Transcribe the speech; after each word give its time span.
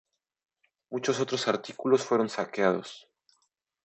Muchos 0.89 1.19
otros 1.19 1.47
artículos 1.47 2.03
fueron 2.03 2.27
saqueados. 2.27 3.07